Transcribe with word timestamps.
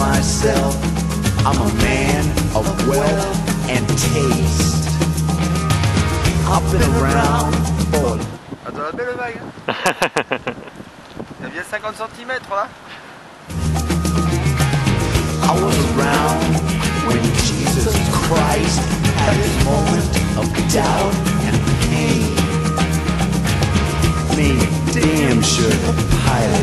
myself. 0.00 0.74
I'm 1.44 1.60
a 1.60 1.74
man 1.74 2.24
of 2.56 2.64
wealth 2.88 3.68
and 3.68 3.86
taste. 3.86 4.88
I've 6.48 6.66
been 6.72 6.88
around 6.96 7.52
for... 7.92 8.16
Attends 8.66 8.78
la 8.78 8.92
belle 8.92 9.14
vague. 9.20 9.40
T'as 11.40 11.48
bien 11.50 11.62
50 11.62 11.92
cm 12.16 12.32
là 12.50 12.66
I 15.42 15.52
was 15.62 15.76
around 15.92 16.40
when 17.06 17.22
Jesus 17.44 17.96
Christ 18.10 18.80
had 19.20 19.36
his 19.36 19.54
moment 19.64 20.10
of 20.38 20.46
doubt 20.72 21.14
and 21.46 21.56
pain. 21.84 22.24
Me 24.36 24.50
damn 24.92 25.42
sure 25.42 25.68
the 25.68 25.92
Pilate 26.24 26.59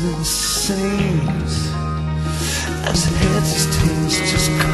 and 0.00 0.24
sings 0.26 1.72
as 2.86 3.04
heads 3.04 3.66
tails 3.76 4.18
just 4.30 4.67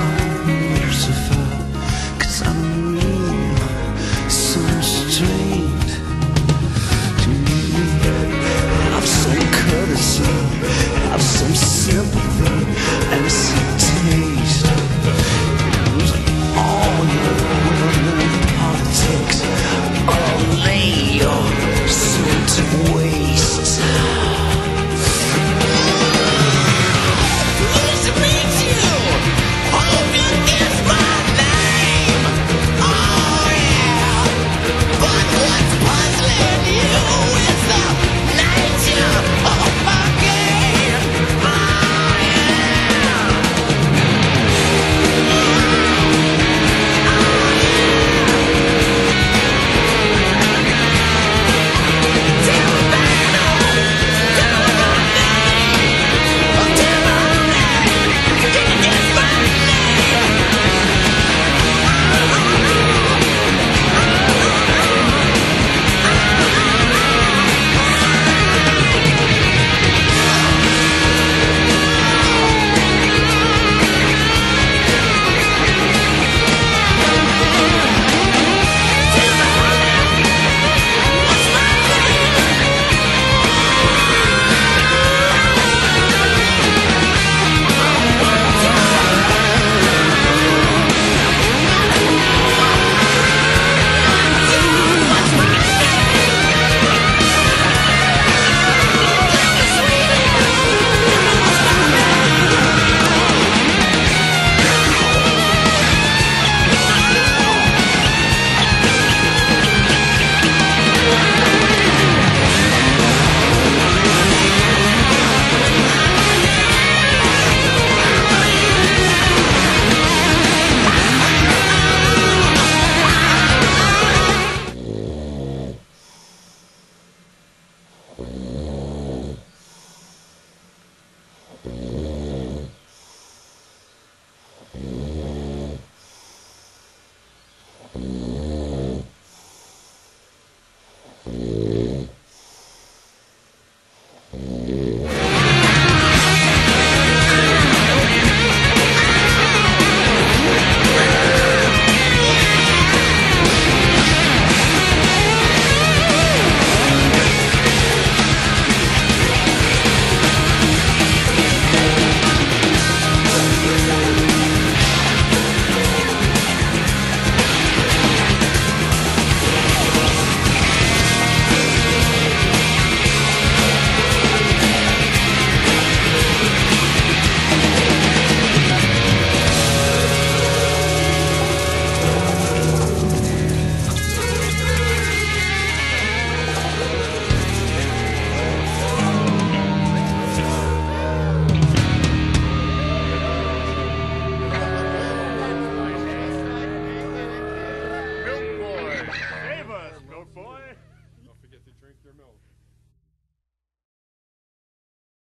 Yeah. 134.77 135.04